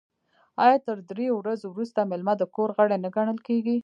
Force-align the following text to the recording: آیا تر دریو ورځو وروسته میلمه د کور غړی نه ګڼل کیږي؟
آیا 0.63 0.77
تر 0.85 0.97
دریو 1.09 1.33
ورځو 1.37 1.65
وروسته 1.71 1.99
میلمه 2.09 2.33
د 2.37 2.43
کور 2.55 2.69
غړی 2.77 2.97
نه 3.03 3.09
ګڼل 3.15 3.37
کیږي؟ 3.47 3.75